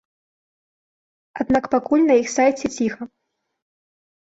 [1.43, 3.01] Аднак пакуль на іх сайце ціха.